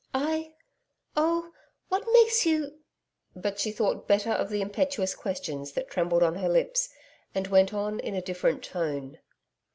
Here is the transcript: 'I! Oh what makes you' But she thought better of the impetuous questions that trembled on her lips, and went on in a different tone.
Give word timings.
'I! 0.15 0.55
Oh 1.15 1.51
what 1.89 2.03
makes 2.11 2.43
you' 2.43 2.79
But 3.35 3.59
she 3.59 3.69
thought 3.71 4.07
better 4.07 4.31
of 4.31 4.49
the 4.49 4.59
impetuous 4.59 5.13
questions 5.13 5.73
that 5.73 5.91
trembled 5.91 6.23
on 6.23 6.33
her 6.37 6.49
lips, 6.49 6.89
and 7.35 7.45
went 7.45 7.71
on 7.71 7.99
in 7.99 8.15
a 8.15 8.21
different 8.23 8.63
tone. 8.63 9.19